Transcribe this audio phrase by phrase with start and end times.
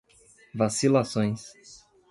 [0.55, 1.53] vacilações